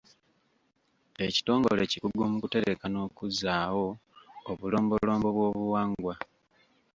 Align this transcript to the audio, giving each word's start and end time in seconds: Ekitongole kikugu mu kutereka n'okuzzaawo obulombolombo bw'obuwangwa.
Ekitongole 1.25 1.81
kikugu 1.91 2.23
mu 2.31 2.37
kutereka 2.43 2.85
n'okuzzaawo 2.89 3.87
obulombolombo 4.51 5.27
bw'obuwangwa. 5.35 6.15